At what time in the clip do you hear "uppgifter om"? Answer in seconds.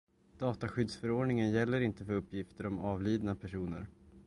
2.13-2.79